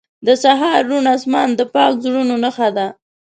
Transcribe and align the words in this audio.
•د 0.27 0.29
سهار 0.43 0.79
روڼ 0.89 1.05
آسمان 1.15 1.49
د 1.55 1.61
پاک 1.73 1.93
زړونو 2.03 2.33
نښه 2.43 2.69
ده. 2.77 2.87